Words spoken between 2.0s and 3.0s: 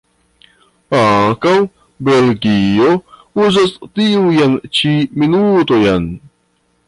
Belgio